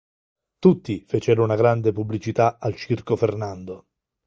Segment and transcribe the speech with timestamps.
[0.57, 3.85] Tutti fecero una grande pubblicità al Circo Fernando.